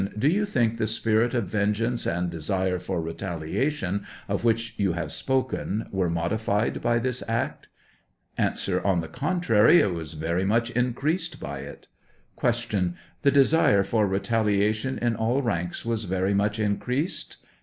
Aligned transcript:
Do 0.17 0.27
you 0.27 0.47
think 0.47 0.79
the 0.79 0.87
spirit 0.87 1.35
of 1.35 1.45
vengeance 1.45 2.07
and 2.07 2.31
desire 2.31 2.79
for 2.79 2.99
retaliation 2.99 4.03
of 4.27 4.43
which 4.43 4.73
you' 4.75 4.93
have 4.93 5.11
spoken 5.11 5.85
were 5.91 6.09
modified 6.09 6.81
by 6.81 6.97
this 6.97 7.21
act? 7.27 7.67
A. 8.39 8.49
On 8.83 9.01
the 9.01 9.07
contrary, 9.07 9.79
it 9.79 9.93
was 9.93 10.13
very 10.13 10.43
much 10.43 10.71
increased 10.71 11.39
by 11.39 11.59
it. 11.59 11.87
Q. 12.39 12.95
The 13.21 13.31
desire 13.31 13.83
for 13.83 14.07
retaliation 14.07 14.97
in 14.97 15.15
all 15.15 15.43
ranks 15.43 15.85
was 15.85 16.05
very 16.05 16.33
much 16.33 16.57
increased 16.57 17.37